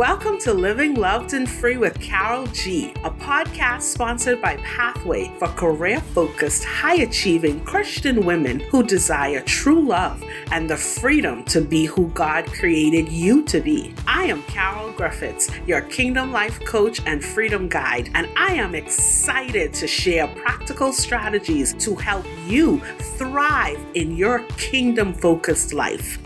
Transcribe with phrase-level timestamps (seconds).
[0.00, 5.48] Welcome to Living Loved and Free with Carol G, a podcast sponsored by Pathway for
[5.48, 11.84] career focused, high achieving Christian women who desire true love and the freedom to be
[11.84, 13.94] who God created you to be.
[14.06, 19.74] I am Carol Griffiths, your Kingdom Life coach and freedom guide, and I am excited
[19.74, 22.80] to share practical strategies to help you
[23.18, 26.18] thrive in your kingdom focused life.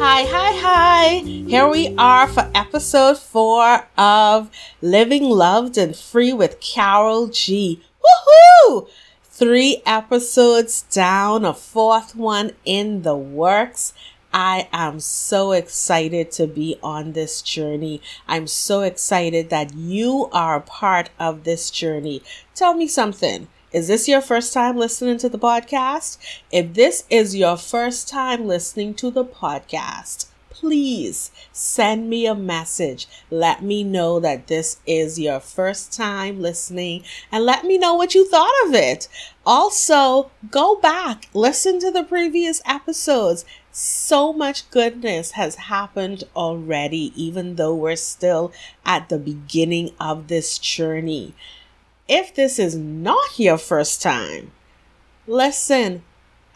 [0.00, 1.08] Hi, hi, hi.
[1.24, 4.48] Here we are for episode four of
[4.80, 7.82] Living Loved and Free with Carol G.
[8.00, 8.88] Woohoo!
[9.24, 13.92] Three episodes down, a fourth one in the works.
[14.32, 18.00] I am so excited to be on this journey.
[18.28, 22.22] I'm so excited that you are part of this journey.
[22.54, 23.48] Tell me something.
[23.70, 26.16] Is this your first time listening to the podcast?
[26.50, 33.06] If this is your first time listening to the podcast, please send me a message.
[33.30, 38.14] Let me know that this is your first time listening and let me know what
[38.14, 39.06] you thought of it.
[39.44, 43.44] Also, go back, listen to the previous episodes.
[43.70, 48.50] So much goodness has happened already, even though we're still
[48.86, 51.34] at the beginning of this journey
[52.08, 54.52] if this is not your first time,
[55.26, 56.02] listen,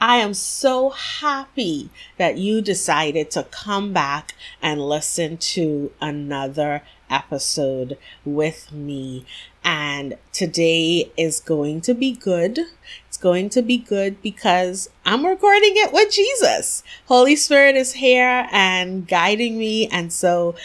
[0.00, 7.98] I am so happy that you decided to come back and listen to another episode
[8.24, 9.24] with me.
[9.62, 12.58] And today is going to be good.
[13.06, 16.82] It's going to be good because I'm recording it with Jesus.
[17.06, 19.86] Holy Spirit is here and guiding me.
[19.86, 20.56] And so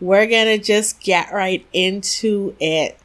[0.00, 2.96] we're going to just get right into it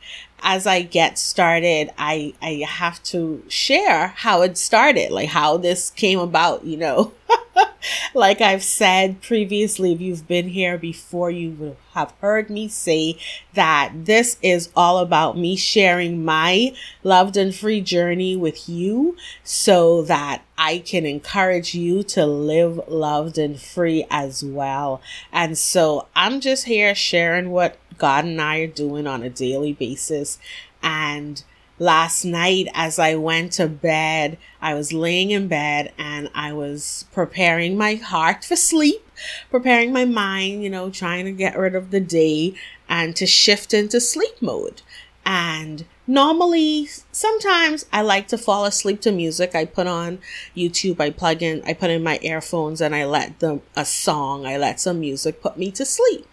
[0.42, 5.90] as I get started, I, I have to share how it started, like how this
[5.92, 7.14] came about, you know.
[8.14, 13.18] like I've said previously, if you've been here before, you have heard me say
[13.54, 16.74] that this is all about me sharing my
[17.04, 23.38] loved and free journey with you so that I can encourage you to live loved
[23.38, 25.02] and free as well.
[25.32, 29.74] And so I'm just here sharing what God and I are doing on a daily
[29.74, 30.40] basis.
[30.82, 31.44] And
[31.78, 37.06] last night, as I went to bed, I was laying in bed and I was
[37.12, 39.08] preparing my heart for sleep,
[39.50, 42.54] preparing my mind, you know, trying to get rid of the day
[42.88, 44.82] and to shift into sleep mode.
[45.26, 49.54] And normally, sometimes I like to fall asleep to music.
[49.54, 50.20] I put on
[50.56, 54.46] YouTube, I plug in, I put in my earphones and I let them, a song,
[54.46, 56.26] I let some music put me to sleep.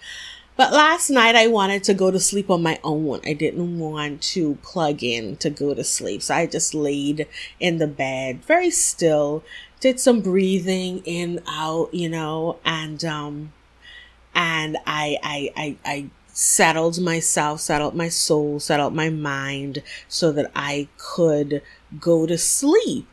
[0.56, 3.20] But last night I wanted to go to sleep on my own.
[3.26, 6.22] I didn't want to plug in to go to sleep.
[6.22, 7.28] So I just laid
[7.60, 9.44] in the bed very still,
[9.80, 13.52] did some breathing in, out, you know, and, um,
[14.34, 20.50] and I, I, I, I settled myself, settled my soul, settled my mind so that
[20.56, 21.60] I could
[22.00, 23.06] go to sleep.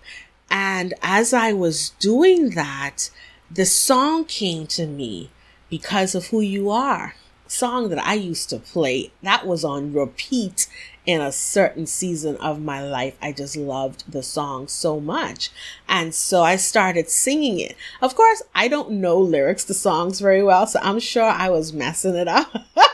[0.49, 3.09] And as I was doing that,
[3.51, 5.29] the song came to me
[5.69, 7.15] because of who you are
[7.47, 10.67] song that I used to play that was on repeat
[11.05, 13.15] in a certain season of my life.
[13.21, 15.51] I just loved the song so much.
[15.87, 17.75] And so I started singing it.
[18.01, 21.73] Of course, I don't know lyrics to songs very well, so I'm sure I was
[21.73, 22.53] messing it up.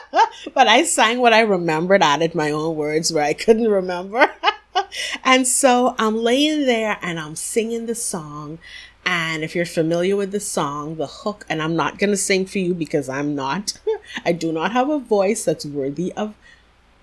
[0.53, 4.31] but I sang what I remembered, added my own words where I couldn't remember.
[5.23, 8.59] and so I'm laying there and I'm singing the song
[9.09, 12.45] and if you're familiar with the song, the hook, and I'm not going to sing
[12.45, 13.73] for you because I'm not,
[14.25, 16.35] I do not have a voice that's worthy of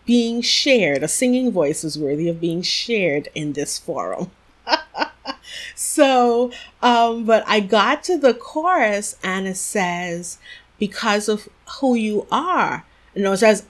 [0.05, 1.03] being shared.
[1.03, 4.31] A singing voice is worthy of being shared in this forum.
[5.75, 10.39] so, um, but I got to the chorus and it says,
[10.79, 11.49] because of
[11.81, 12.87] who you are.
[13.17, 13.67] Know, it says,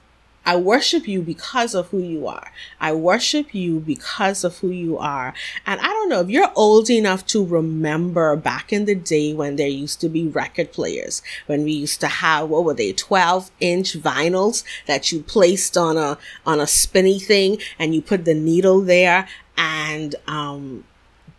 [0.46, 2.52] I worship you because of who you are.
[2.80, 5.34] I worship you because of who you are.
[5.66, 9.56] And I don't know if you're old enough to remember back in the day when
[9.56, 13.50] there used to be record players, when we used to have, what were they, 12
[13.58, 16.16] inch vinyls that you placed on a,
[16.46, 19.26] on a spinny thing and you put the needle there
[19.56, 20.84] and, um,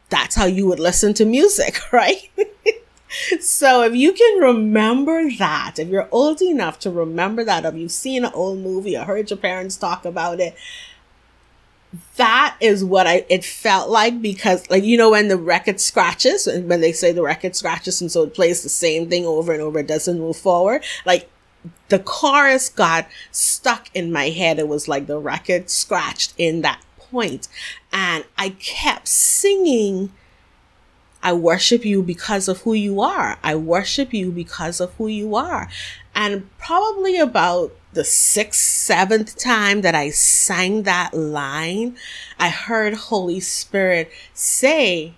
[0.10, 2.30] that's how you would listen to music, right?
[3.40, 7.92] So if you can remember that, if you're old enough to remember that, if you've
[7.92, 10.56] seen an old movie or heard your parents talk about it,
[12.18, 16.46] that is what I it felt like because like you know when the record scratches
[16.46, 19.54] and when they say the record scratches and so it plays the same thing over
[19.54, 21.30] and over it doesn't move forward like
[21.90, 24.60] the chorus got stuck in my head.
[24.60, 27.48] It was like the record scratched in that point.
[27.92, 30.12] And I kept singing
[31.28, 33.38] I worship you because of who you are.
[33.44, 35.68] I worship you because of who you are.
[36.16, 41.98] And probably about the sixth, seventh time that I sang that line,
[42.40, 45.16] I heard Holy Spirit say,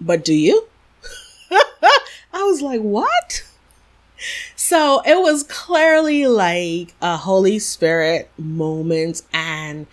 [0.00, 0.68] But do you?
[1.50, 3.42] I was like, What?
[4.54, 9.88] So it was clearly like a Holy Spirit moment, and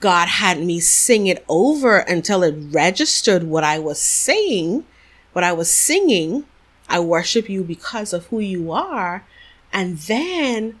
[0.00, 4.84] God had me sing it over until it registered what I was saying,
[5.32, 6.44] what I was singing.
[6.88, 9.24] I worship you because of who you are.
[9.72, 10.78] And then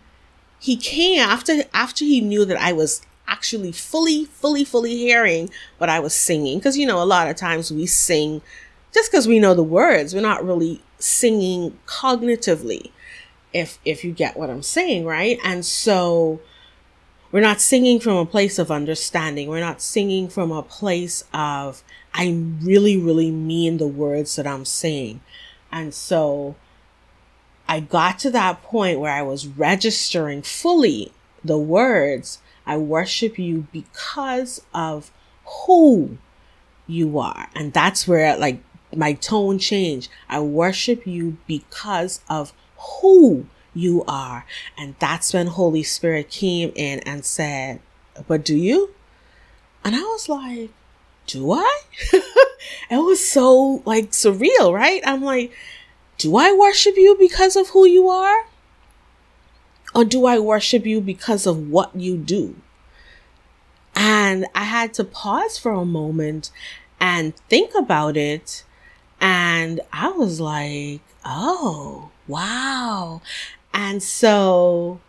[0.58, 5.90] he came after after he knew that I was actually fully, fully, fully hearing what
[5.90, 6.58] I was singing.
[6.58, 8.42] Because you know, a lot of times we sing
[8.92, 10.14] just because we know the words.
[10.14, 12.90] We're not really singing cognitively,
[13.52, 15.38] if if you get what I'm saying, right?
[15.44, 16.40] And so
[17.34, 19.48] we're not singing from a place of understanding.
[19.48, 21.82] We're not singing from a place of
[22.14, 22.28] I
[22.62, 25.20] really, really mean the words that I'm saying.
[25.72, 26.54] And so
[27.66, 31.10] I got to that point where I was registering fully
[31.42, 35.10] the words, I worship you because of
[35.66, 36.18] who
[36.86, 37.48] you are.
[37.52, 38.62] And that's where like
[38.94, 40.08] my tone changed.
[40.28, 44.46] I worship you because of who you are.
[44.78, 47.80] And that's when Holy Spirit came in and said,
[48.26, 48.94] But do you?
[49.84, 50.70] And I was like,
[51.26, 51.80] Do I?
[52.90, 55.02] it was so like surreal, right?
[55.04, 55.52] I'm like,
[56.18, 58.44] Do I worship you because of who you are?
[59.94, 62.56] Or do I worship you because of what you do?
[63.94, 66.50] And I had to pause for a moment
[67.00, 68.64] and think about it.
[69.20, 73.22] And I was like, oh, wow.
[73.74, 75.00] And so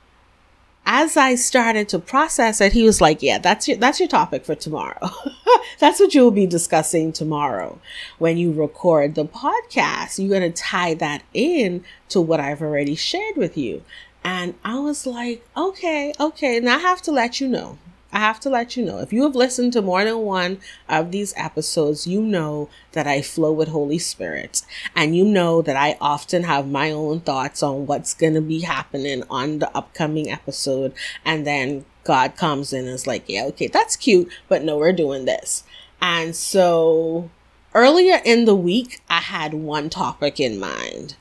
[0.87, 4.43] as I started to process it, he was like, "Yeah, that's your that's your topic
[4.43, 5.09] for tomorrow.
[5.79, 7.79] that's what you'll be discussing tomorrow
[8.17, 10.19] when you record the podcast.
[10.19, 13.83] You're going to tie that in to what I've already shared with you."
[14.23, 17.77] And I was like, "Okay, okay, and I have to let you know.
[18.15, 21.11] I have to let you know if you have listened to more than one of
[21.11, 24.61] these episodes, you know that I flow with Holy Spirit.
[24.95, 28.61] And you know that I often have my own thoughts on what's going to be
[28.61, 30.93] happening on the upcoming episode.
[31.25, 34.93] And then God comes in and is like, yeah, okay, that's cute, but no, we're
[34.93, 35.65] doing this.
[36.01, 37.29] And so
[37.73, 41.17] earlier in the week, I had one topic in mind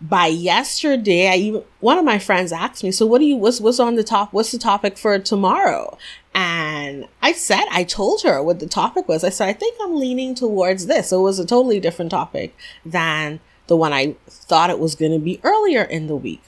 [0.00, 3.60] by yesterday, I even one of my friends asked me, "So what do you what's
[3.60, 4.32] what's on the top?
[4.32, 5.98] What's the topic for tomorrow?"
[6.34, 9.24] And I said, I told her what the topic was.
[9.24, 11.08] I said, I think I'm leaning towards this.
[11.08, 12.56] So it was a totally different topic
[12.86, 16.42] than the one I thought it was going to be earlier in the week.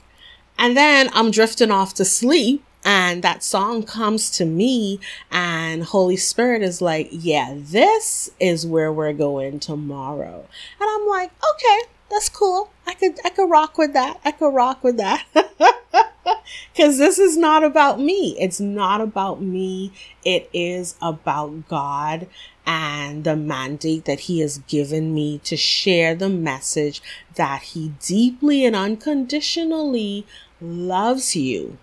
[0.57, 4.99] And then I'm drifting off to sleep and that song comes to me
[5.29, 10.47] and holy spirit is like yeah this is where we're going tomorrow
[10.79, 11.81] and i'm like okay
[12.11, 12.69] that's cool.
[12.85, 14.19] I could I could rock with that.
[14.23, 15.25] I could rock with that.
[16.75, 18.35] Cuz this is not about me.
[18.39, 19.93] It's not about me.
[20.23, 22.27] It is about God
[22.65, 27.01] and the mandate that he has given me to share the message
[27.35, 30.25] that he deeply and unconditionally
[30.59, 31.77] loves you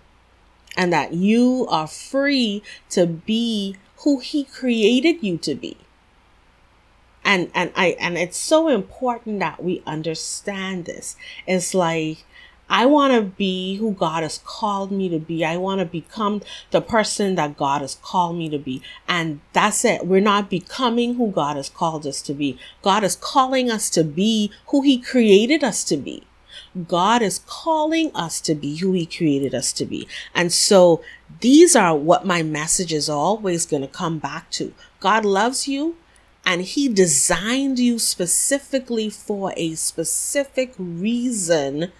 [0.77, 5.75] and that you are free to be who he created you to be
[7.29, 11.15] and and i and it's so important that we understand this
[11.45, 12.25] it's like
[12.71, 15.43] I want to be who God has called me to be.
[15.43, 18.83] I want to become the person that God has called me to be.
[19.07, 20.05] And that's it.
[20.05, 22.59] We're not becoming who God has called us to be.
[22.83, 26.27] God is calling us to be who He created us to be.
[26.87, 30.07] God is calling us to be who He created us to be.
[30.35, 31.01] And so
[31.41, 34.75] these are what my message is always going to come back to.
[34.99, 35.95] God loves you
[36.49, 41.91] and he designed you specifically for a specific reason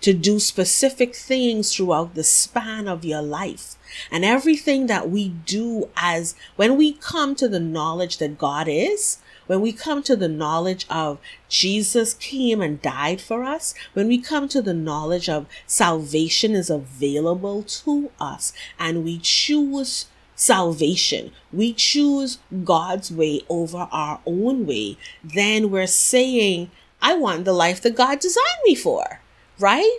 [0.00, 3.76] to do specific things throughout the span of your life.
[4.10, 9.18] And everything that we do as when we come to the knowledge that God is,
[9.46, 11.18] when we come to the knowledge of
[11.50, 16.70] Jesus came and died for us, when we come to the knowledge of salvation is
[16.70, 20.06] available to us and we choose
[20.42, 26.70] salvation, we choose God's way over our own way, then we're saying,
[27.00, 29.20] I want the life that God designed me for,
[29.58, 29.98] right?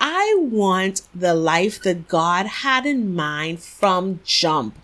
[0.00, 4.78] I want the life that God had in mind from jump.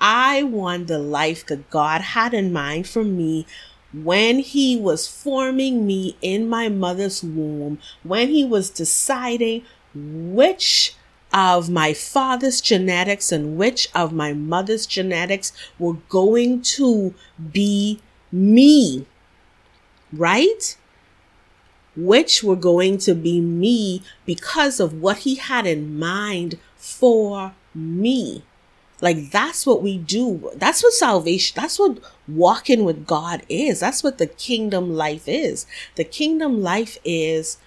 [0.00, 3.46] I want the life that God had in mind for me
[3.92, 9.62] when he was forming me in my mother's womb, when he was deciding
[9.94, 10.94] which
[11.34, 17.14] of my father's genetics and which of my mother's genetics were going to
[17.52, 18.00] be
[18.32, 19.06] me.
[20.12, 20.76] right?
[21.96, 28.42] Which were going to be me because of what he had in mind for me.
[29.00, 30.50] Like that's what we do.
[30.56, 31.98] That's what salvation, that's what
[32.28, 33.80] walking with God is.
[33.80, 35.66] That's what the kingdom life is.
[35.96, 37.58] The kingdom life is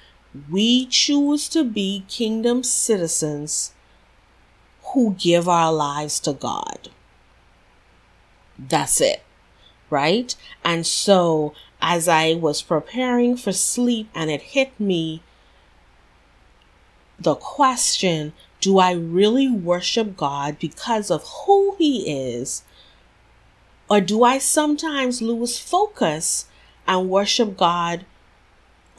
[0.50, 3.74] we choose to be kingdom citizens
[4.94, 6.90] who give our lives to God.
[8.58, 9.24] That's it.
[9.90, 10.36] Right?
[10.64, 15.22] And so as I was preparing for sleep and it hit me,
[17.20, 22.64] the question, do I really worship God because of who he is?
[23.90, 26.48] Or do I sometimes lose focus
[26.88, 28.06] and worship God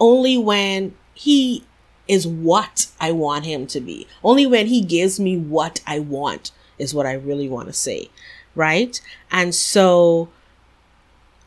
[0.00, 1.64] only when he
[2.06, 4.06] is what I want him to be?
[4.24, 8.08] Only when he gives me what I want is what I really want to say
[8.58, 9.00] right?
[9.30, 10.28] And so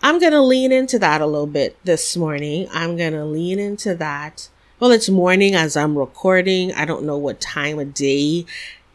[0.02, 2.68] I'm going to lean into that a little bit this morning.
[2.72, 4.50] I'm going to lean into that.
[4.80, 6.74] Well, it's morning as I'm recording.
[6.74, 8.46] I don't know what time of day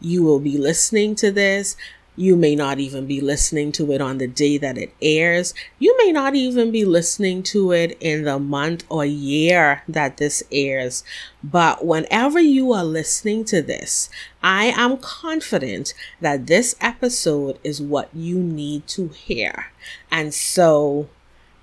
[0.01, 1.77] you will be listening to this.
[2.19, 5.53] You may not even be listening to it on the day that it airs.
[5.77, 10.41] You may not even be listening to it in the month or year that this
[10.51, 11.03] airs.
[11.43, 14.09] But whenever you are listening to this,
[14.41, 19.67] I am confident that this episode is what you need to hear.
[20.09, 21.09] And so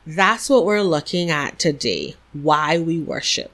[0.07, 3.51] that's what we're looking at today why we worship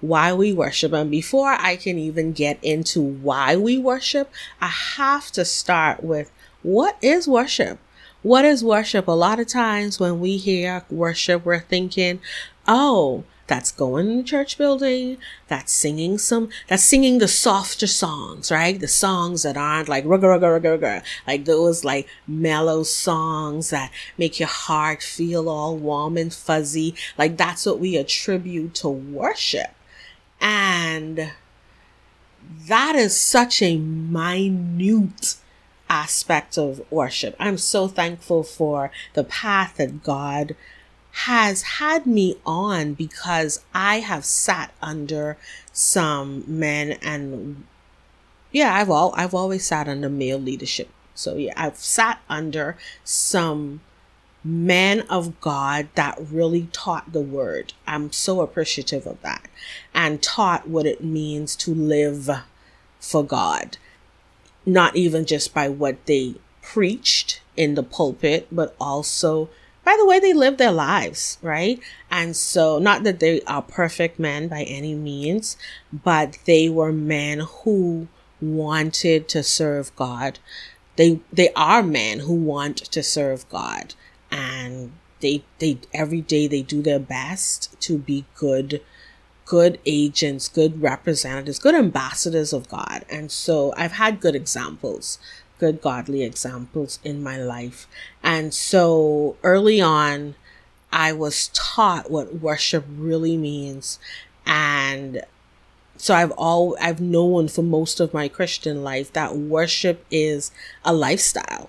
[0.00, 0.92] why we worship.
[0.92, 4.30] And before I can even get into why we worship,
[4.60, 6.30] I have to start with
[6.62, 7.78] what is worship?
[8.22, 9.08] What is worship?
[9.08, 12.20] A lot of times when we hear worship, we're thinking,
[12.68, 18.50] oh, that's going in the church building, that's singing some, that's singing the softer songs,
[18.50, 18.78] right?
[18.78, 23.90] The songs that aren't like rugga rugga rugga rugga, like those like mellow songs that
[24.16, 26.94] make your heart feel all warm and fuzzy.
[27.18, 29.74] Like that's what we attribute to worship.
[30.40, 31.32] And
[32.68, 35.36] that is such a minute
[35.92, 37.36] aspect of worship.
[37.38, 40.56] I'm so thankful for the path that God
[41.28, 45.36] has had me on because I have sat under
[45.70, 47.64] some men and
[48.52, 50.88] yeah, I've all I've always sat under male leadership.
[51.14, 53.82] So yeah, I've sat under some
[54.42, 57.74] men of God that really taught the word.
[57.86, 59.46] I'm so appreciative of that
[59.92, 62.30] and taught what it means to live
[62.98, 63.76] for God
[64.64, 69.48] not even just by what they preached in the pulpit, but also
[69.84, 71.80] by the way they lived their lives, right?
[72.10, 75.56] And so, not that they are perfect men by any means,
[75.92, 78.06] but they were men who
[78.40, 80.38] wanted to serve God.
[80.96, 83.94] They they are men who want to serve God,
[84.30, 88.80] and they they every day they do their best to be good
[89.52, 93.04] good agents, good representatives, good ambassadors of God.
[93.10, 95.18] And so I've had good examples,
[95.58, 97.86] good godly examples in my life.
[98.22, 100.36] And so early on,
[100.90, 103.98] I was taught what worship really means.
[104.46, 105.20] And
[105.98, 110.50] so I've all I've known for most of my Christian life that worship is
[110.82, 111.68] a lifestyle.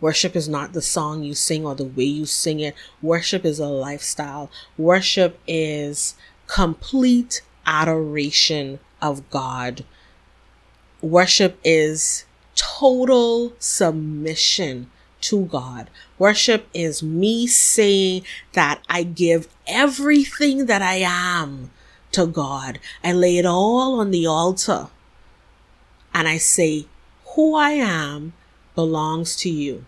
[0.00, 2.76] Worship is not the song you sing or the way you sing it.
[3.02, 4.48] Worship is a lifestyle.
[4.78, 6.14] Worship is
[6.46, 9.84] complete adoration of God.
[11.00, 12.24] Worship is
[12.54, 14.90] total submission
[15.22, 15.90] to God.
[16.18, 18.22] Worship is me saying
[18.52, 21.70] that I give everything that I am
[22.12, 22.78] to God.
[23.02, 24.88] I lay it all on the altar
[26.14, 26.86] and I say,
[27.34, 28.32] who I am
[28.74, 29.84] belongs to you.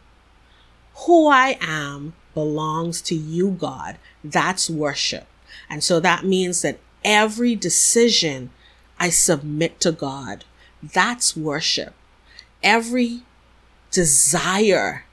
[1.06, 3.96] Who I am belongs to you, God.
[4.22, 5.26] That's worship.
[5.70, 8.50] And so that means that every decision
[8.98, 10.44] I submit to God.
[10.82, 11.94] That's worship.
[12.62, 13.22] Every
[13.90, 15.04] desire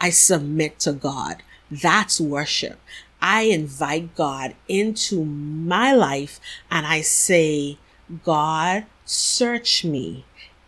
[0.00, 1.42] I submit to God.
[1.70, 2.78] That's worship.
[3.20, 6.40] I invite God into my life
[6.70, 7.78] and I say,
[8.24, 10.24] God, search me.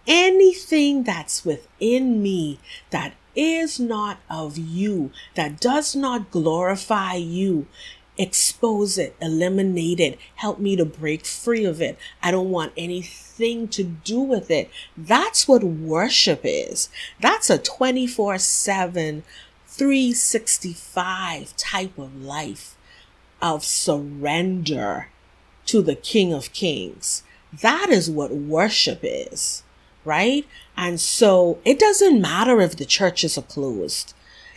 [0.07, 2.59] Anything that's within me
[2.91, 7.67] that is not of you, that does not glorify you,
[8.17, 11.99] expose it, eliminate it, help me to break free of it.
[12.23, 14.71] I don't want anything to do with it.
[14.97, 16.89] That's what worship is.
[17.21, 19.23] That's a 24 7,
[19.67, 22.77] 365 type of life
[23.43, 25.09] of surrender
[25.67, 27.23] to the King of Kings.
[27.61, 29.63] That is what worship is,
[30.05, 30.47] right?
[30.77, 34.15] And so it doesn't matter if the churches are closed.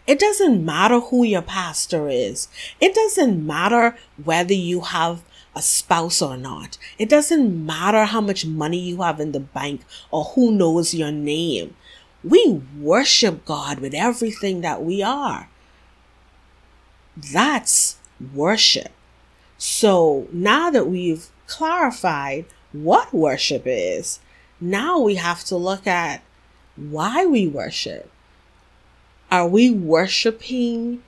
[0.07, 2.47] It doesn't matter who your pastor is.
[2.79, 5.21] It doesn't matter whether you have
[5.53, 6.77] a spouse or not.
[6.97, 11.11] It doesn't matter how much money you have in the bank or who knows your
[11.11, 11.75] name.
[12.23, 15.49] We worship God with everything that we are.
[17.17, 17.97] That's
[18.33, 18.91] worship.
[19.57, 24.19] So now that we've clarified what worship is,
[24.61, 26.21] now we have to look at
[26.75, 28.11] why we worship.
[29.29, 31.03] Are we worshiping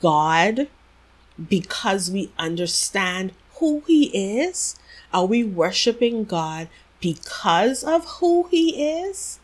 [0.00, 0.68] God
[1.48, 4.76] because we understand who He is?
[5.12, 6.68] Are we worshiping God
[7.00, 9.38] because of who He is?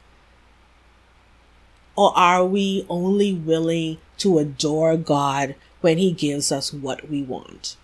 [1.96, 7.76] Or are we only willing to adore God when He gives us what we want?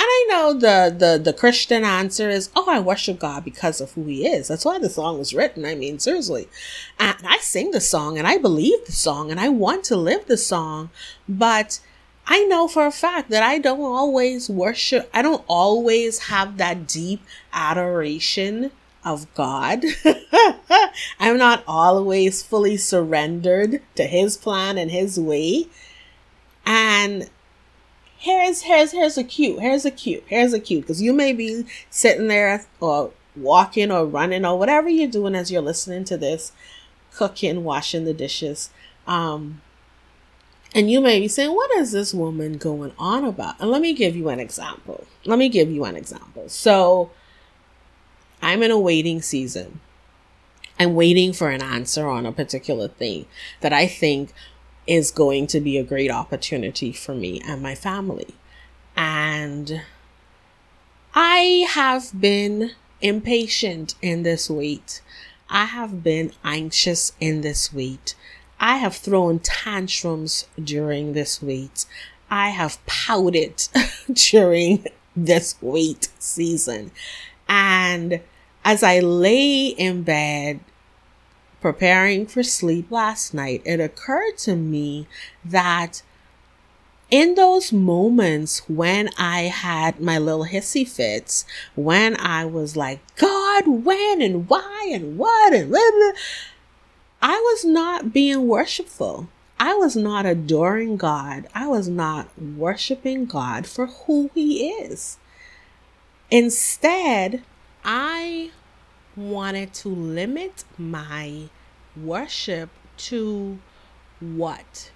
[0.00, 3.92] And I know the, the, the Christian answer is, oh, I worship God because of
[3.92, 4.48] who he is.
[4.48, 5.66] That's why the song was written.
[5.66, 6.48] I mean, seriously.
[6.98, 10.24] And I sing the song and I believe the song and I want to live
[10.24, 10.88] the song.
[11.28, 11.80] But
[12.26, 16.86] I know for a fact that I don't always worship, I don't always have that
[16.86, 17.20] deep
[17.52, 18.70] adoration
[19.04, 19.84] of God.
[21.20, 25.66] I'm not always fully surrendered to his plan and his way.
[26.64, 27.28] And
[28.20, 29.60] here's here's here's a cute.
[29.60, 30.24] Here's a cute.
[30.26, 30.82] Here's a cute.
[30.82, 35.50] Because you may be sitting there or walking or running or whatever you're doing as
[35.50, 36.52] you're listening to this
[37.12, 38.70] cooking washing the dishes.
[39.06, 39.62] Um
[40.72, 43.58] and you may be saying what is this woman going on about?
[43.58, 45.06] And let me give you an example.
[45.24, 46.48] Let me give you an example.
[46.48, 47.10] So
[48.42, 49.80] i'm in a waiting season.
[50.78, 53.26] I'm waiting for an answer on a particular thing
[53.60, 54.32] that i think
[54.86, 58.34] is going to be a great opportunity for me and my family.
[58.96, 59.82] And
[61.14, 65.02] I have been impatient in this wait.
[65.48, 68.14] I have been anxious in this wait.
[68.58, 71.86] I have thrown tantrums during this wait.
[72.30, 73.68] I have pouted
[74.12, 74.84] during
[75.16, 76.92] this wait season.
[77.48, 78.20] And
[78.64, 80.60] as I lay in bed
[81.60, 85.06] preparing for sleep last night, it occurred to me
[85.44, 86.02] that
[87.10, 91.44] in those moments when I had my little hissy fits,
[91.74, 96.12] when I was like, God, when and why and what and blah, blah,
[97.22, 99.28] I was not being worshipful.
[99.58, 101.46] I was not adoring God.
[101.54, 105.18] I was not worshiping God for who He is.
[106.30, 107.42] Instead,
[107.84, 108.52] I
[109.28, 111.48] wanted to limit my
[111.96, 113.58] worship to
[114.20, 114.90] what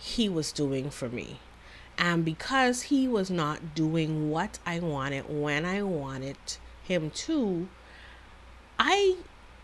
[0.00, 1.40] he was doing for me.
[1.98, 6.36] And because he was not doing what I wanted when I wanted
[6.82, 7.68] him to,
[8.78, 9.16] I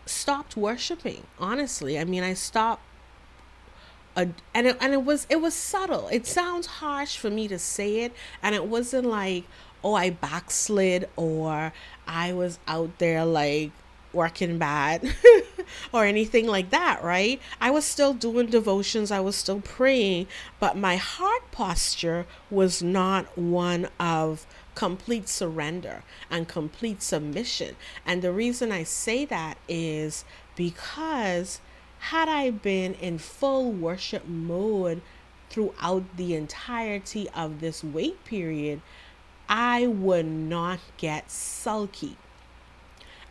[0.05, 1.23] stopped worshiping.
[1.39, 2.81] Honestly, I mean, I stopped.
[4.15, 6.07] Uh, and it, and it was it was subtle.
[6.09, 9.45] It sounds harsh for me to say it, and it wasn't like,
[9.83, 11.73] oh, I backslid or
[12.07, 13.71] I was out there like
[14.13, 15.13] working bad
[15.93, 17.41] or anything like that, right?
[17.59, 20.27] I was still doing devotions, I was still praying,
[20.59, 27.75] but my heart posture was not one of complete surrender and complete submission.
[28.05, 31.59] And the reason I say that is because
[31.99, 35.01] had I been in full worship mode
[35.49, 38.81] throughout the entirety of this wait period,
[39.49, 42.17] I would not get sulky.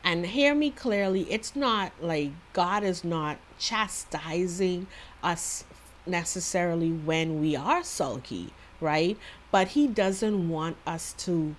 [0.05, 4.89] And hear me clearly, it's not like God is not chastising
[5.23, 5.65] us
[6.07, 9.17] necessarily when we are sulky, right?
[9.51, 11.55] But He doesn't want us to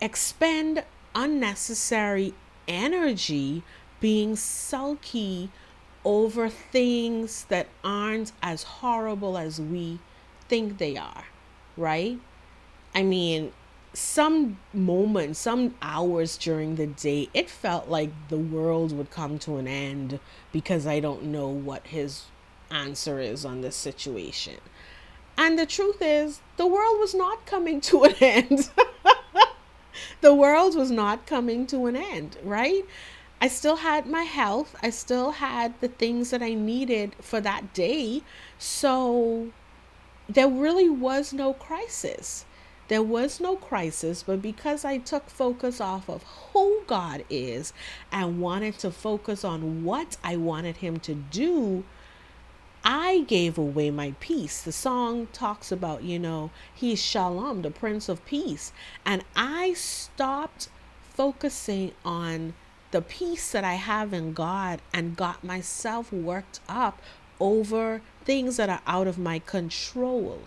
[0.00, 2.34] expend unnecessary
[2.66, 3.62] energy
[4.00, 5.50] being sulky
[6.04, 9.98] over things that aren't as horrible as we
[10.48, 11.24] think they are,
[11.76, 12.18] right?
[12.94, 13.52] I mean,
[13.92, 19.56] some moments, some hours during the day, it felt like the world would come to
[19.56, 20.20] an end
[20.52, 22.26] because I don't know what his
[22.70, 24.56] answer is on this situation.
[25.36, 28.70] And the truth is, the world was not coming to an end.
[30.20, 32.84] the world was not coming to an end, right?
[33.40, 34.74] I still had my health.
[34.82, 38.22] I still had the things that I needed for that day.
[38.58, 39.52] So
[40.28, 42.44] there really was no crisis.
[42.88, 46.22] There was no crisis, but because I took focus off of
[46.52, 47.72] who God is
[48.10, 51.84] and wanted to focus on what I wanted Him to do,
[52.82, 54.62] I gave away my peace.
[54.62, 58.72] The song talks about, you know, He's Shalom, the Prince of Peace.
[59.04, 60.70] And I stopped
[61.14, 62.54] focusing on
[62.90, 67.02] the peace that I have in God and got myself worked up
[67.38, 70.40] over things that are out of my control,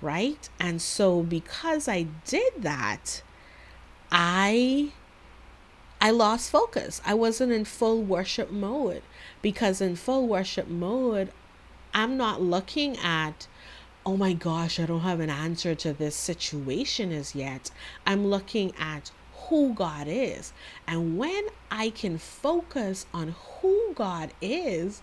[0.00, 0.48] right?
[0.58, 3.22] And so because I did that,
[4.10, 4.92] I
[6.00, 7.00] I lost focus.
[7.04, 9.02] I wasn't in full worship mode
[9.42, 11.32] because in full worship mode,
[11.92, 13.48] I'm not looking at
[14.06, 17.70] oh my gosh, I don't have an answer to this situation as yet.
[18.06, 19.10] I'm looking at
[19.48, 20.54] who God is.
[20.86, 25.02] And when I can focus on who God is,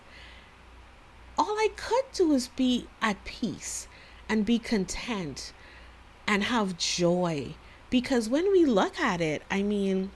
[1.38, 3.86] all I could do is be at peace
[4.28, 5.52] and be content
[6.26, 7.54] and have joy.
[7.90, 10.10] Because when we look at it, I mean,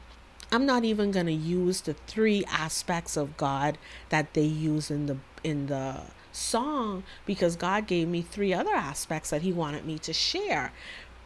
[0.53, 5.07] I'm not even going to use the three aspects of God that they use in
[5.07, 9.99] the in the song because God gave me three other aspects that he wanted me
[10.01, 10.73] to share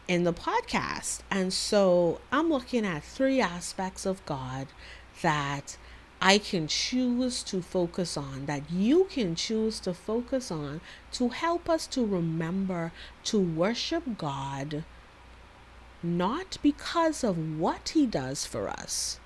[0.07, 1.21] in the podcast.
[1.31, 4.69] And so I'm looking at three aspects of God
[5.23, 5.77] that
[6.27, 10.81] I can choose to focus on, that you can choose to focus on
[11.13, 12.93] to help us to remember
[13.25, 14.85] to worship God
[16.03, 19.21] not because of what He does for us.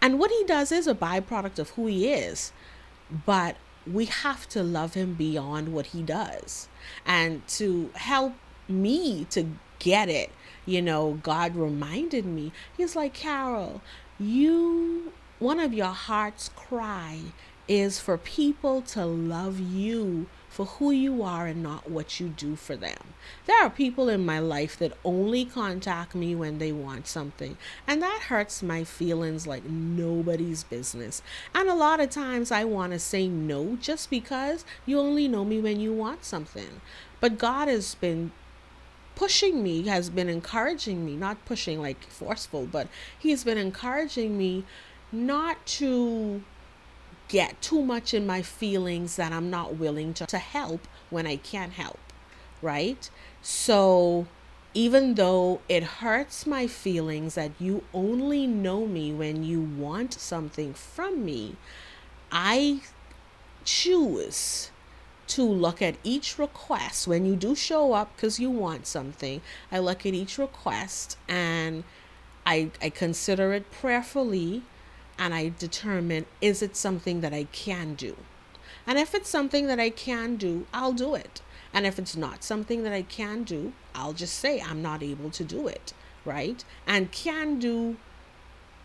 [0.00, 2.52] And what He does is a byproduct of who He is,
[3.26, 6.68] but we have to love Him beyond what He does.
[7.04, 8.32] And to help
[8.68, 10.30] me to get it,
[10.64, 13.82] you know, God reminded me, He's like, Carol,
[14.18, 17.18] you one of your heart's cry
[17.66, 22.56] is for people to love you for who you are and not what you do
[22.56, 23.14] for them.
[23.46, 28.02] There are people in my life that only contact me when they want something, and
[28.02, 31.22] that hurts my feelings like nobody's business.
[31.54, 35.44] And a lot of times I want to say no just because you only know
[35.44, 36.80] me when you want something.
[37.20, 38.32] But God has been
[39.14, 44.64] pushing me, has been encouraging me, not pushing like forceful, but He's been encouraging me
[45.12, 46.42] not to
[47.28, 51.36] get too much in my feelings that I'm not willing to, to help when I
[51.36, 52.00] can't help,
[52.60, 53.08] right?
[53.40, 54.26] So
[54.74, 60.74] even though it hurts my feelings that you only know me when you want something
[60.74, 61.56] from me,
[62.30, 62.82] I
[63.64, 64.70] choose
[65.28, 69.40] to look at each request when you do show up because you want something.
[69.70, 71.84] I look at each request and
[72.44, 74.62] I, I consider it prayerfully
[75.20, 78.16] and I determine is it something that I can do?
[78.86, 81.42] And if it's something that I can do, I'll do it.
[81.74, 85.30] And if it's not something that I can do, I'll just say I'm not able
[85.30, 85.92] to do it,
[86.24, 86.64] right?
[86.86, 87.98] And can do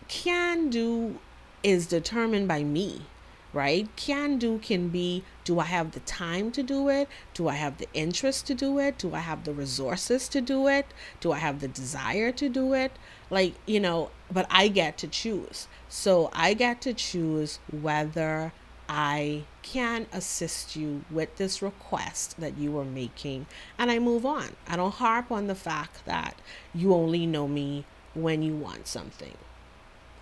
[0.08, 1.18] can do
[1.64, 3.06] is determined by me,
[3.52, 3.88] right?
[3.96, 7.08] Can do can be do I have the time to do it?
[7.32, 8.98] Do I have the interest to do it?
[8.98, 10.86] Do I have the resources to do it?
[11.18, 12.92] Do I have the desire to do it?
[13.30, 15.66] Like, you know, but I get to choose.
[15.88, 18.52] So I get to choose whether
[18.88, 23.46] I can assist you with this request that you are making
[23.78, 24.50] and I move on.
[24.68, 26.36] I don't harp on the fact that
[26.72, 27.84] you only know me
[28.14, 29.34] when you want something.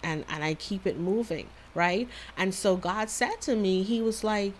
[0.02, 2.08] And and I keep it moving, right?
[2.36, 4.54] And so God said to me, he was like,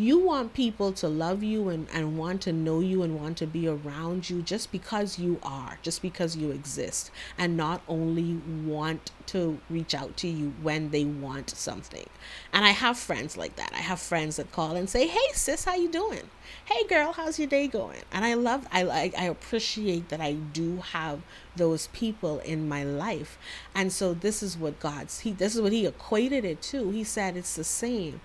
[0.00, 3.46] you want people to love you and, and want to know you and want to
[3.46, 9.10] be around you just because you are, just because you exist, and not only want
[9.26, 12.06] to reach out to you when they want something.
[12.52, 13.72] And I have friends like that.
[13.74, 16.30] I have friends that call and say, "Hey sis, how you doing?
[16.64, 20.32] Hey girl, how's your day going?" And I love I like I appreciate that I
[20.32, 21.20] do have
[21.56, 23.38] those people in my life.
[23.74, 26.90] And so this is what God's he this is what he equated it to.
[26.90, 28.20] He said it's the same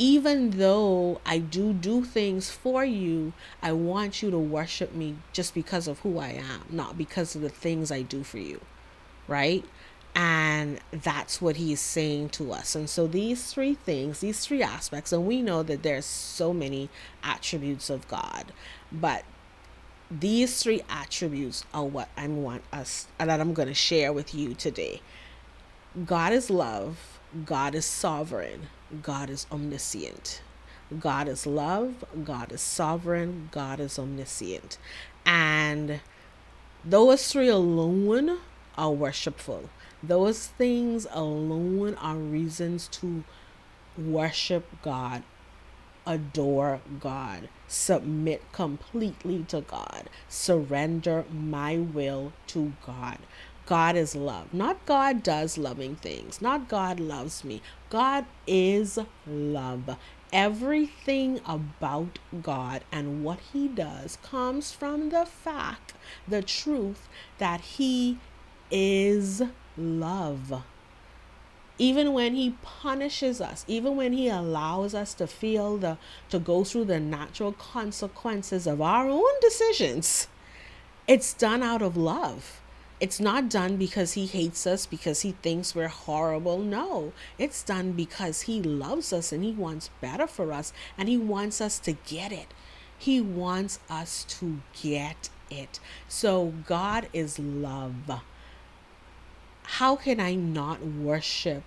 [0.00, 5.52] even though I do do things for you, I want you to worship me just
[5.52, 8.62] because of who I am, not because of the things I do for you.
[9.28, 9.62] Right?
[10.14, 12.74] And that's what he's saying to us.
[12.74, 16.88] And so these three things, these three aspects, and we know that there's so many
[17.22, 18.52] attributes of God,
[18.90, 19.24] but
[20.10, 24.54] these three attributes are what I want us that I'm going to share with you
[24.54, 25.02] today.
[26.06, 28.68] God is love, God is sovereign,
[29.02, 30.42] God is omniscient.
[30.98, 34.76] God is love, God is sovereign, God is omniscient.
[35.24, 36.00] And
[36.84, 38.38] those three alone
[38.76, 39.70] are worshipful.
[40.02, 43.22] Those things alone are reasons to
[43.98, 45.22] worship God,
[46.06, 53.18] adore God, submit completely to God, surrender my will to God.
[53.66, 54.52] God is love.
[54.52, 56.40] Not God does loving things.
[56.42, 57.62] Not God loves me.
[57.88, 59.96] God is love.
[60.32, 65.94] Everything about God and what He does comes from the fact,
[66.26, 68.18] the truth that He
[68.70, 69.42] is
[69.76, 70.62] love.
[71.78, 75.96] even when he punishes us even when he allows us to feel the
[76.28, 80.28] to go through the natural consequences of our own decisions
[81.08, 82.59] it's done out of love
[83.00, 87.92] it's not done because he hates us because he thinks we're horrible no it's done
[87.92, 91.92] because he loves us and he wants better for us and he wants us to
[92.06, 92.48] get it
[92.98, 98.20] he wants us to get it so god is love
[99.74, 101.62] how can I not worship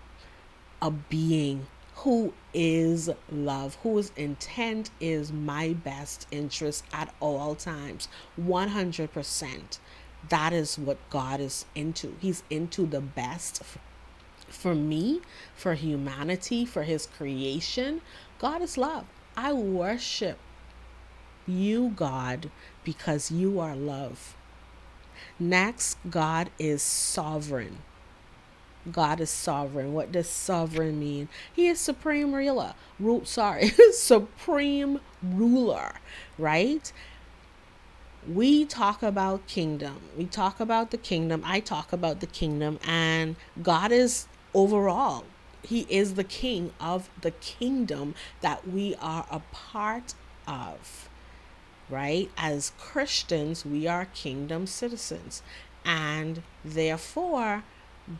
[0.81, 8.09] a being who is love, whose intent is my best interest at all times?
[8.39, 9.79] 100%.
[10.29, 12.15] That is what God is into.
[12.19, 13.61] He's into the best
[14.47, 15.21] for me,
[15.55, 18.01] for humanity, for His creation.
[18.39, 19.05] God is love.
[19.35, 20.37] I worship
[21.47, 22.51] you, God,
[22.83, 24.35] because you are love.
[25.39, 27.79] Next, God is sovereign.
[28.91, 29.93] God is sovereign.
[29.93, 31.29] What does sovereign mean?
[31.53, 32.73] He is supreme ruler.
[32.99, 35.93] Ru- sorry, supreme ruler,
[36.37, 36.91] right?
[38.27, 39.99] We talk about kingdom.
[40.17, 41.43] We talk about the kingdom.
[41.45, 45.25] I talk about the kingdom, and God is overall.
[45.61, 50.13] He is the king of the kingdom that we are a part
[50.47, 51.09] of,
[51.89, 52.31] right?
[52.37, 55.43] As Christians, we are kingdom citizens,
[55.83, 57.63] and therefore,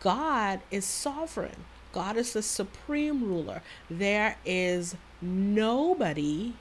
[0.02, 1.66] God is sovereign.
[1.94, 3.62] God is the supreme ruler.
[3.90, 6.54] There is nobody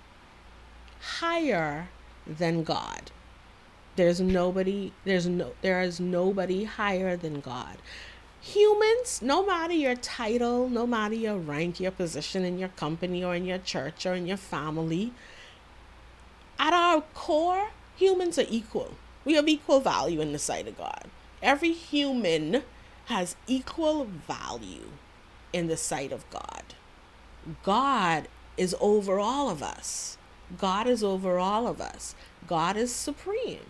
[1.18, 1.88] higher
[2.26, 3.11] than God.
[3.96, 7.76] There's nobody there's no there is nobody higher than God.
[8.40, 13.35] Humans, no matter your title, no matter your rank, your position in your company or
[13.37, 15.12] in your church or in your family,
[16.59, 18.94] at our core, humans are equal.
[19.24, 21.05] We have equal value in the sight of God.
[21.42, 22.62] Every human
[23.07, 24.90] has equal value
[25.52, 26.74] in the sight of God.
[27.62, 30.16] God is over all of us.
[30.59, 32.14] God is over all of us.
[32.46, 33.66] God is supreme.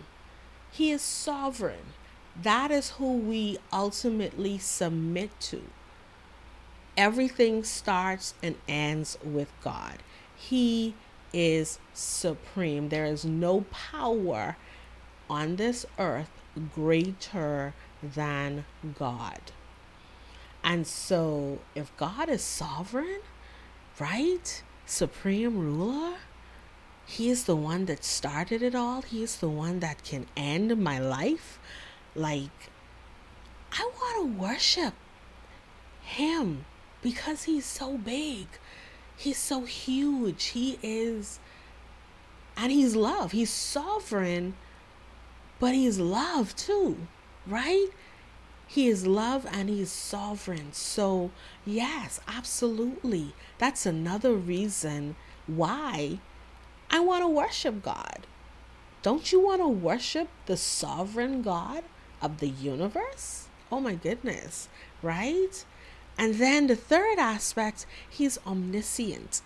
[0.73, 1.93] He is sovereign.
[2.41, 5.61] That is who we ultimately submit to.
[6.97, 9.99] Everything starts and ends with God.
[10.35, 10.95] He
[11.31, 12.89] is supreme.
[12.89, 14.57] There is no power
[15.29, 16.31] on this earth
[16.73, 18.65] greater than
[18.97, 19.51] God.
[20.63, 23.19] And so, if God is sovereign,
[23.99, 24.63] right?
[24.87, 26.15] Supreme ruler,
[27.05, 29.01] He is the one that started it all.
[29.01, 31.59] He is the one that can end my life.
[32.15, 32.69] Like,
[33.71, 34.93] I want to worship
[36.01, 36.65] Him
[37.01, 38.47] because He's so big.
[39.15, 40.45] He's so huge.
[40.45, 41.39] He is,
[42.57, 43.31] and He's love.
[43.31, 44.55] He's sovereign,
[45.59, 46.97] but He's love too
[47.47, 47.87] right?
[48.67, 50.73] He is love and he is sovereign.
[50.73, 51.31] So,
[51.65, 53.33] yes, absolutely.
[53.57, 56.19] That's another reason why
[56.93, 58.27] I want to worship God.
[59.01, 61.83] Don't you want to worship the sovereign God
[62.21, 63.47] of the universe?
[63.71, 64.69] Oh my goodness,
[65.01, 65.65] right?
[66.19, 69.41] And then the third aspect, he's omniscient.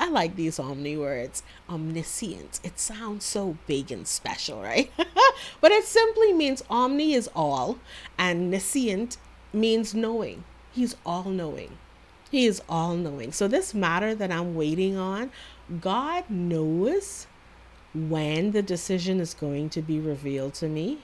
[0.00, 1.42] I like these omni words.
[1.68, 2.58] Omniscient.
[2.64, 4.90] It sounds so big and special, right?
[5.60, 7.76] but it simply means omni is all,
[8.16, 9.18] and niscient
[9.52, 10.44] means knowing.
[10.72, 11.76] He's all knowing.
[12.30, 13.32] He is all knowing.
[13.32, 15.30] So, this matter that I'm waiting on,
[15.80, 17.26] God knows
[17.94, 21.00] when the decision is going to be revealed to me.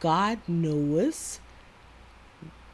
[0.00, 1.40] God knows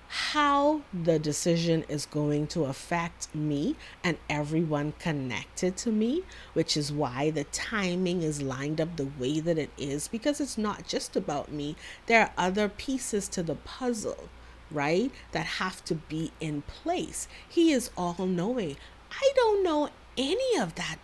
[0.06, 6.92] how the decision is going to affect me and everyone connected to me, which is
[6.92, 11.16] why the timing is lined up the way that it is because it's not just
[11.16, 11.74] about me.
[12.06, 14.28] There are other pieces to the puzzle,
[14.70, 17.26] right, that have to be in place.
[17.48, 18.76] He is all knowing.
[19.10, 20.98] I don't know any of that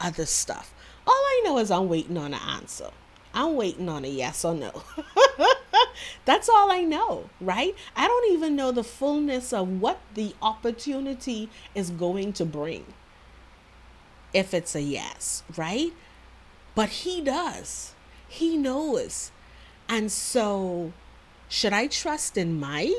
[0.00, 0.74] other stuff.
[1.06, 2.90] All I know is I'm waiting on an answer.
[3.34, 4.82] I'm waiting on a yes or no.
[6.24, 7.74] That's all I know, right?
[7.96, 12.84] I don't even know the fullness of what the opportunity is going to bring
[14.32, 15.92] if it's a yes, right?
[16.74, 17.94] But he does.
[18.28, 19.30] He knows.
[19.88, 20.92] And so,
[21.48, 22.94] should I trust in my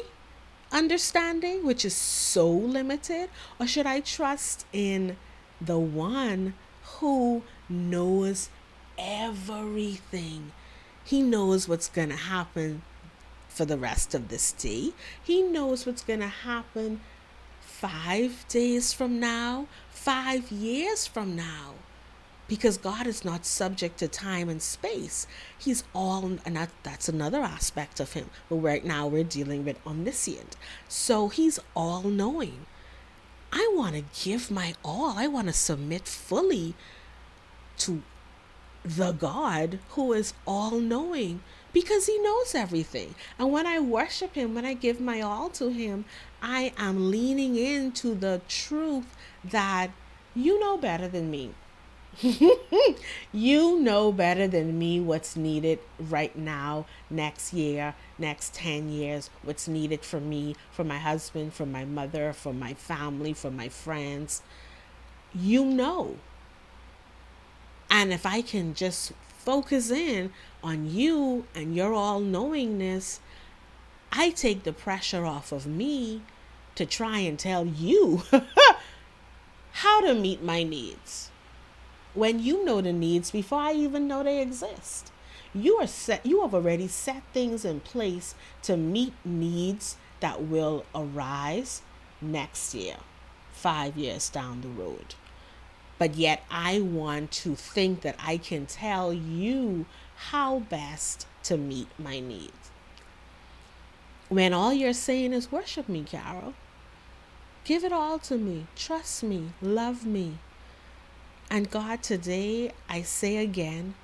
[0.72, 5.18] understanding, which is so limited, or should I trust in
[5.62, 6.56] the one
[7.00, 8.50] who knows
[8.98, 10.52] everything?
[11.04, 12.84] He knows what's going to happen
[13.48, 14.92] for the rest of this day.
[15.24, 17.02] He knows what's going to happen
[17.62, 21.76] five days from now, five years from now.
[22.48, 25.28] because God is not subject to time and space.
[25.58, 28.30] He's all, and that, that's another aspect of Him.
[28.50, 30.58] But right now we're dealing with omniscient.
[30.88, 32.66] So He's all knowing.
[33.52, 36.76] I want to give my all, I want to submit fully
[37.80, 38.04] to
[38.84, 41.42] the God who is all knowing
[41.74, 43.16] because He knows everything.
[43.38, 46.06] And when I worship Him, when I give my all to Him,
[46.42, 49.92] I am leaning into the truth that
[50.36, 51.52] you know better than me.
[53.32, 59.68] you know better than me what's needed right now, next year, next 10 years, what's
[59.68, 64.42] needed for me, for my husband, for my mother, for my family, for my friends.
[65.34, 66.18] You know.
[67.90, 70.32] And if I can just focus in
[70.64, 73.20] on you and your all knowingness,
[74.12, 76.22] I take the pressure off of me
[76.76, 78.24] to try and tell you
[79.72, 81.30] how to meet my needs
[82.14, 85.12] when you know the needs before I even know they exist.
[85.54, 90.86] You are set you have already set things in place to meet needs that will
[90.94, 91.82] arise
[92.22, 92.98] next year,
[93.54, 95.16] 5 years down the road.
[95.98, 99.86] But yet I want to think that I can tell you
[100.16, 102.72] how best to meet my needs.
[104.30, 106.54] When all you're saying is worship me, Carol.
[107.64, 108.68] Give it all to me.
[108.76, 109.50] Trust me.
[109.62, 110.38] Love me.
[111.50, 113.96] And God, today I say again,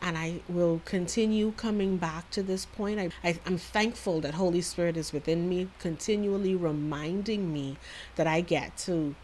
[0.00, 3.00] and I will continue coming back to this point.
[3.00, 7.76] I, I, am thankful that Holy Spirit is within me, continually reminding me
[8.16, 9.14] that I get to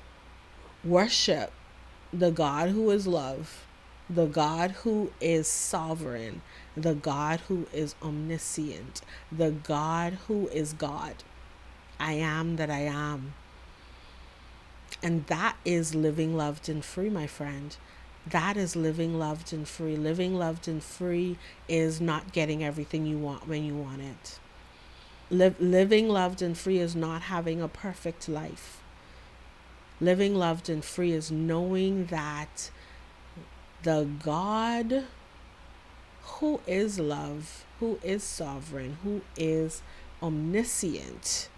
[0.85, 1.53] worship
[2.13, 3.65] the God who is love,
[4.09, 6.43] the God who is sovereign,
[6.77, 11.23] the God who is omniscient, the God who is God.
[11.99, 13.35] I am that I am.
[15.03, 17.77] And that is living loved and free, my friend.
[18.27, 19.97] That is living loved and free.
[19.97, 24.39] Living loved and free is not getting everything you want when you want it.
[25.31, 28.81] Live, living loved and free is not having a perfect life.
[30.01, 32.71] Living loved and free is knowing that
[33.83, 35.05] the God
[36.23, 39.83] who is love, who is sovereign, who is
[40.23, 41.49] omniscient,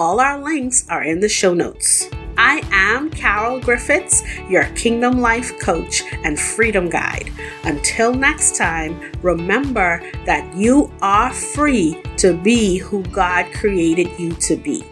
[0.00, 2.08] All our links are in the show notes.
[2.38, 7.30] I am Carol Griffiths, your Kingdom Life coach and freedom guide.
[7.64, 14.56] Until next time, remember that you are free to be who God created you to
[14.56, 14.82] be.